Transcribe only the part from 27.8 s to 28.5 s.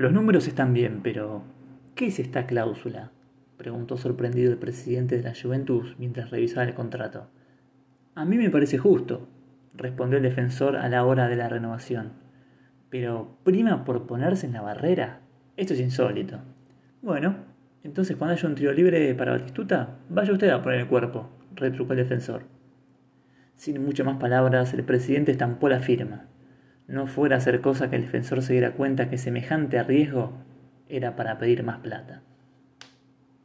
que el defensor